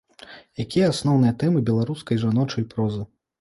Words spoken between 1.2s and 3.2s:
тэмы беларускай жаночай прозы?